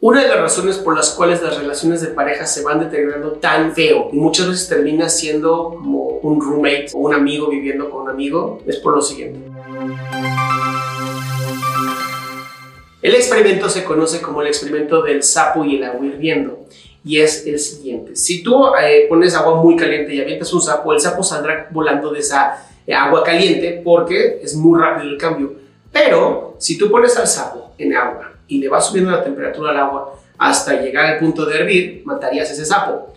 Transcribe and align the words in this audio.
Una 0.00 0.22
de 0.22 0.28
las 0.28 0.38
razones 0.38 0.76
por 0.78 0.94
las 0.94 1.10
cuales 1.10 1.42
las 1.42 1.58
relaciones 1.58 2.00
de 2.00 2.06
pareja 2.08 2.46
se 2.46 2.62
van 2.62 2.78
deteriorando 2.78 3.32
tan 3.32 3.74
feo 3.74 4.10
y 4.12 4.16
muchas 4.16 4.46
veces 4.46 4.68
termina 4.68 5.08
siendo 5.08 5.70
como 5.70 6.04
un 6.22 6.40
roommate 6.40 6.90
o 6.94 6.98
un 6.98 7.14
amigo 7.14 7.48
viviendo 7.48 7.90
con 7.90 8.02
un 8.02 8.10
amigo 8.10 8.62
es 8.64 8.76
por 8.76 8.94
lo 8.94 9.02
siguiente. 9.02 9.40
El 13.02 13.16
experimento 13.16 13.68
se 13.68 13.82
conoce 13.82 14.22
como 14.22 14.40
el 14.40 14.46
experimento 14.46 15.02
del 15.02 15.24
sapo 15.24 15.64
y 15.64 15.78
el 15.78 15.82
agua 15.82 16.06
hirviendo 16.06 16.60
y 17.04 17.18
es 17.18 17.44
el 17.48 17.58
siguiente. 17.58 18.14
Si 18.14 18.44
tú 18.44 18.66
eh, 18.80 19.06
pones 19.08 19.34
agua 19.34 19.60
muy 19.60 19.74
caliente 19.74 20.14
y 20.14 20.20
avientas 20.20 20.52
un 20.52 20.62
sapo, 20.62 20.92
el 20.92 21.00
sapo 21.00 21.24
saldrá 21.24 21.66
volando 21.72 22.12
de 22.12 22.20
esa 22.20 22.68
eh, 22.86 22.94
agua 22.94 23.24
caliente 23.24 23.80
porque 23.84 24.38
es 24.44 24.54
muy 24.54 24.78
rápido 24.78 25.10
el 25.10 25.18
cambio. 25.18 25.54
Pero 25.90 26.54
si 26.58 26.78
tú 26.78 26.88
pones 26.88 27.16
al 27.16 27.26
sapo 27.26 27.72
en 27.78 27.96
agua 27.96 28.37
y 28.48 28.58
le 28.58 28.68
vas 28.68 28.88
subiendo 28.88 29.10
la 29.10 29.22
temperatura 29.22 29.70
al 29.70 29.76
agua 29.76 30.18
hasta 30.38 30.80
llegar 30.80 31.06
al 31.06 31.18
punto 31.18 31.44
de 31.44 31.58
hervir, 31.58 32.02
matarías 32.04 32.50
ese 32.50 32.64
sapo. 32.64 33.12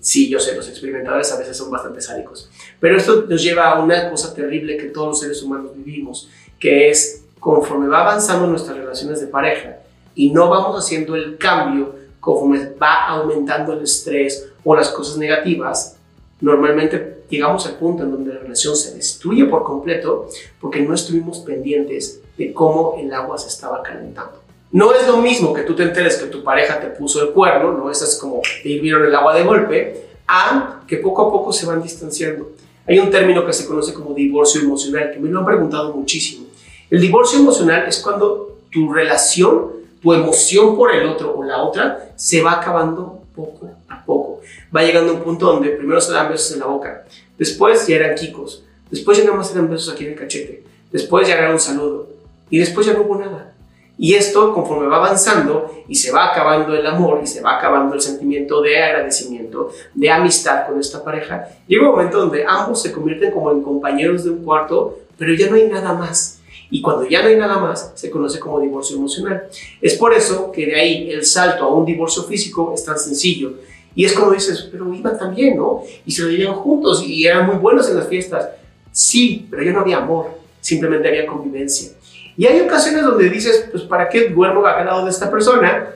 Sí, 0.00 0.28
yo 0.28 0.38
sé, 0.38 0.54
los 0.54 0.68
experimentadores 0.68 1.30
a 1.32 1.38
veces 1.38 1.56
son 1.56 1.70
bastante 1.70 2.00
sádicos. 2.00 2.50
Pero 2.80 2.96
esto 2.96 3.26
nos 3.28 3.42
lleva 3.42 3.70
a 3.70 3.82
una 3.82 4.10
cosa 4.10 4.34
terrible 4.34 4.76
que 4.76 4.86
todos 4.86 5.08
los 5.08 5.20
seres 5.20 5.42
humanos 5.42 5.72
vivimos, 5.74 6.28
que 6.58 6.90
es 6.90 7.24
conforme 7.38 7.88
va 7.88 8.02
avanzando 8.02 8.46
nuestras 8.46 8.76
relaciones 8.76 9.20
de 9.20 9.26
pareja 9.26 9.78
y 10.14 10.30
no 10.30 10.48
vamos 10.48 10.78
haciendo 10.78 11.14
el 11.14 11.36
cambio 11.36 11.94
conforme 12.20 12.70
va 12.80 13.06
aumentando 13.06 13.72
el 13.72 13.82
estrés 13.82 14.48
o 14.64 14.74
las 14.74 14.88
cosas 14.90 15.16
negativas, 15.16 15.96
normalmente 16.40 17.24
llegamos 17.28 17.66
al 17.66 17.74
punto 17.74 18.02
en 18.02 18.10
donde 18.10 18.34
la 18.34 18.40
relación 18.40 18.76
se 18.76 18.94
destruye 18.94 19.44
por 19.44 19.62
completo 19.62 20.28
porque 20.60 20.82
no 20.82 20.94
estuvimos 20.94 21.40
pendientes 21.40 22.20
de 22.36 22.52
cómo 22.52 22.96
el 22.98 23.12
agua 23.12 23.38
se 23.38 23.48
estaba 23.48 23.82
calentando. 23.82 24.45
No 24.76 24.92
es 24.92 25.06
lo 25.06 25.16
mismo 25.16 25.54
que 25.54 25.62
tú 25.62 25.74
te 25.74 25.84
enteres 25.84 26.18
que 26.18 26.26
tu 26.26 26.44
pareja 26.44 26.78
te 26.78 26.88
puso 26.88 27.22
el 27.22 27.30
cuerno, 27.30 27.72
no 27.72 27.90
es 27.90 28.18
como 28.20 28.42
te 28.62 28.68
hirvieron 28.68 29.06
el 29.06 29.14
agua 29.14 29.34
de 29.34 29.42
golpe, 29.42 30.04
a 30.28 30.82
que 30.86 30.98
poco 30.98 31.22
a 31.22 31.32
poco 31.32 31.50
se 31.50 31.64
van 31.64 31.82
distanciando. 31.82 32.50
Hay 32.86 32.98
un 32.98 33.10
término 33.10 33.46
que 33.46 33.54
se 33.54 33.66
conoce 33.66 33.94
como 33.94 34.12
divorcio 34.12 34.60
emocional, 34.60 35.12
que 35.14 35.18
me 35.18 35.30
lo 35.30 35.38
han 35.38 35.46
preguntado 35.46 35.94
muchísimo. 35.94 36.48
El 36.90 37.00
divorcio 37.00 37.38
emocional 37.38 37.86
es 37.88 38.00
cuando 38.00 38.58
tu 38.70 38.92
relación, 38.92 39.68
tu 40.02 40.12
emoción 40.12 40.76
por 40.76 40.94
el 40.94 41.06
otro 41.06 41.34
o 41.34 41.42
la 41.42 41.62
otra 41.62 42.10
se 42.14 42.42
va 42.42 42.60
acabando 42.60 43.22
poco 43.34 43.70
a 43.88 44.04
poco. 44.04 44.42
Va 44.76 44.82
llegando 44.82 45.14
un 45.14 45.20
punto 45.20 45.46
donde 45.46 45.70
primero 45.70 46.02
se 46.02 46.12
dan 46.12 46.28
besos 46.28 46.52
en 46.52 46.60
la 46.60 46.66
boca, 46.66 47.06
después 47.38 47.86
ya 47.86 47.96
eran 47.96 48.14
kikos, 48.14 48.62
después 48.90 49.16
ya 49.16 49.24
nada 49.24 49.38
más 49.38 49.50
eran 49.52 49.70
besos 49.70 49.94
aquí 49.94 50.04
en 50.04 50.12
el 50.12 50.18
cachete, 50.18 50.64
después 50.92 51.26
ya 51.26 51.38
era 51.38 51.50
un 51.50 51.60
saludo 51.60 52.10
y 52.50 52.58
después 52.58 52.86
ya 52.86 52.92
no 52.92 53.00
hubo 53.00 53.16
nada. 53.16 53.55
Y 53.98 54.14
esto, 54.14 54.52
conforme 54.52 54.88
va 54.88 54.96
avanzando 54.96 55.74
y 55.88 55.94
se 55.94 56.12
va 56.12 56.30
acabando 56.30 56.74
el 56.74 56.86
amor 56.86 57.20
y 57.22 57.26
se 57.26 57.40
va 57.40 57.56
acabando 57.56 57.94
el 57.94 58.00
sentimiento 58.00 58.60
de 58.60 58.82
agradecimiento, 58.82 59.70
de 59.94 60.10
amistad 60.10 60.66
con 60.66 60.78
esta 60.78 61.02
pareja, 61.02 61.48
llega 61.66 61.88
un 61.88 61.96
momento 61.96 62.18
donde 62.18 62.44
ambos 62.46 62.82
se 62.82 62.92
convierten 62.92 63.30
como 63.30 63.50
en 63.50 63.62
compañeros 63.62 64.24
de 64.24 64.30
un 64.30 64.44
cuarto, 64.44 64.98
pero 65.16 65.32
ya 65.32 65.48
no 65.48 65.56
hay 65.56 65.66
nada 65.68 65.94
más. 65.94 66.40
Y 66.70 66.82
cuando 66.82 67.08
ya 67.08 67.22
no 67.22 67.28
hay 67.28 67.36
nada 67.36 67.58
más, 67.58 67.92
se 67.94 68.10
conoce 68.10 68.38
como 68.38 68.60
divorcio 68.60 68.96
emocional. 68.96 69.44
Es 69.80 69.94
por 69.94 70.12
eso 70.12 70.50
que 70.50 70.66
de 70.66 70.80
ahí 70.80 71.10
el 71.10 71.24
salto 71.24 71.64
a 71.64 71.74
un 71.74 71.86
divorcio 71.86 72.24
físico 72.24 72.72
es 72.74 72.84
tan 72.84 72.98
sencillo. 72.98 73.54
Y 73.94 74.04
es 74.04 74.12
como 74.12 74.32
dices, 74.32 74.68
pero 74.70 74.92
iban 74.92 75.18
también, 75.18 75.56
¿no? 75.56 75.82
Y 76.04 76.12
se 76.12 76.22
lo 76.22 76.28
vivían 76.28 76.54
juntos 76.54 77.02
y 77.06 77.26
eran 77.26 77.46
muy 77.46 77.56
buenos 77.56 77.88
en 77.88 77.96
las 77.96 78.08
fiestas. 78.08 78.50
Sí, 78.92 79.46
pero 79.48 79.62
ya 79.62 79.72
no 79.72 79.80
había 79.80 79.98
amor, 79.98 80.26
simplemente 80.60 81.08
había 81.08 81.26
convivencia. 81.26 81.95
Y 82.36 82.46
hay 82.46 82.60
ocasiones 82.60 83.02
donde 83.04 83.30
dices, 83.30 83.68
pues 83.70 83.82
¿para 83.84 84.08
qué 84.08 84.28
duermo 84.28 84.66
al 84.66 84.84
lado 84.84 85.04
de 85.04 85.10
esta 85.10 85.30
persona? 85.30 85.90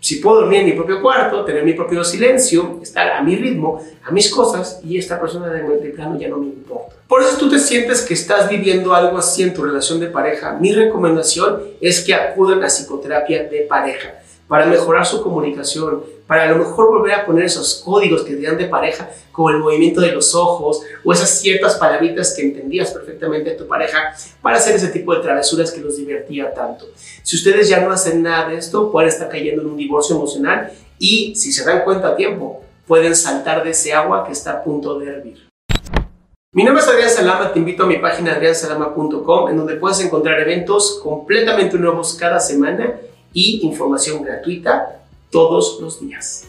Si 0.00 0.16
puedo 0.16 0.40
dormir 0.40 0.60
en 0.60 0.66
mi 0.66 0.72
propio 0.72 1.00
cuarto, 1.00 1.44
tener 1.44 1.64
mi 1.64 1.74
propio 1.74 2.02
silencio, 2.02 2.80
estar 2.82 3.10
a 3.12 3.22
mi 3.22 3.36
ritmo, 3.36 3.80
a 4.04 4.10
mis 4.10 4.28
cosas, 4.30 4.80
y 4.84 4.98
esta 4.98 5.20
persona 5.20 5.48
de, 5.48 5.62
de 5.62 5.90
plano 5.90 6.18
ya 6.18 6.28
no 6.28 6.38
me 6.38 6.46
importa. 6.46 6.96
Por 7.06 7.22
eso 7.22 7.36
tú 7.36 7.48
te 7.48 7.58
sientes 7.58 8.02
que 8.02 8.14
estás 8.14 8.48
viviendo 8.48 8.94
algo 8.94 9.18
así 9.18 9.42
en 9.42 9.54
tu 9.54 9.62
relación 9.62 10.00
de 10.00 10.08
pareja. 10.08 10.56
Mi 10.58 10.72
recomendación 10.72 11.60
es 11.80 12.00
que 12.00 12.14
acudan 12.14 12.64
a 12.64 12.68
psicoterapia 12.68 13.44
de 13.44 13.60
pareja 13.68 14.21
para 14.52 14.66
mejorar 14.66 15.06
su 15.06 15.22
comunicación, 15.22 16.02
para 16.26 16.42
a 16.42 16.48
lo 16.48 16.58
mejor 16.58 16.90
volver 16.90 17.14
a 17.14 17.24
poner 17.24 17.46
esos 17.46 17.80
códigos 17.82 18.20
que 18.20 18.34
te 18.34 18.42
dan 18.42 18.58
de 18.58 18.66
pareja, 18.66 19.08
como 19.32 19.48
el 19.48 19.56
movimiento 19.56 20.02
de 20.02 20.12
los 20.12 20.34
ojos 20.34 20.82
o 21.02 21.10
esas 21.10 21.40
ciertas 21.40 21.76
palabritas 21.76 22.34
que 22.36 22.42
entendías 22.42 22.90
perfectamente 22.90 23.48
de 23.48 23.56
tu 23.56 23.66
pareja, 23.66 24.14
para 24.42 24.58
hacer 24.58 24.76
ese 24.76 24.88
tipo 24.88 25.14
de 25.14 25.22
travesuras 25.22 25.72
que 25.72 25.80
los 25.80 25.96
divertía 25.96 26.52
tanto. 26.52 26.84
Si 27.22 27.36
ustedes 27.36 27.66
ya 27.66 27.80
no 27.80 27.90
hacen 27.90 28.22
nada 28.22 28.50
de 28.50 28.58
esto, 28.58 28.92
pueden 28.92 29.08
estar 29.08 29.30
cayendo 29.30 29.62
en 29.62 29.68
un 29.68 29.76
divorcio 29.78 30.16
emocional 30.16 30.70
y 30.98 31.34
si 31.34 31.50
se 31.50 31.64
dan 31.64 31.82
cuenta 31.82 32.08
a 32.08 32.14
tiempo, 32.14 32.62
pueden 32.86 33.16
saltar 33.16 33.64
de 33.64 33.70
ese 33.70 33.94
agua 33.94 34.26
que 34.26 34.32
está 34.32 34.52
a 34.52 34.62
punto 34.62 34.98
de 34.98 35.06
hervir. 35.06 35.48
Mi 36.52 36.62
nombre 36.62 36.82
es 36.82 36.90
Adrián 36.90 37.08
Salama, 37.08 37.54
te 37.54 37.58
invito 37.58 37.84
a 37.84 37.86
mi 37.86 37.96
página 37.96 38.34
adriansalama.com 38.34 39.48
en 39.48 39.56
donde 39.56 39.76
puedes 39.76 40.00
encontrar 40.00 40.38
eventos 40.40 41.00
completamente 41.02 41.78
nuevos 41.78 42.12
cada 42.20 42.38
semana 42.38 42.96
y 43.32 43.60
información 43.62 44.22
gratuita 44.22 45.02
todos 45.30 45.78
los 45.80 46.00
días. 46.00 46.48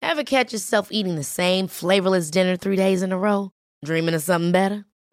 Ever 0.00 0.22
catch 0.22 0.52
yourself 0.52 0.92
eating 0.92 1.16
the 1.16 1.24
same 1.24 1.66
flavorless 1.66 2.30
dinner 2.30 2.56
three 2.56 2.76
days 2.76 3.02
in 3.02 3.10
a 3.10 3.18
row? 3.18 3.50
Dreaming 3.84 4.14
of 4.14 4.22
something 4.22 4.52
better? 4.52 4.84